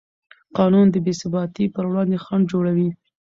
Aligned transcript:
قانون 0.57 0.85
د 0.91 0.95
بېثباتۍ 1.05 1.65
پر 1.75 1.83
وړاندې 1.89 2.21
خنډ 2.25 2.43
جوړوي. 2.51 2.89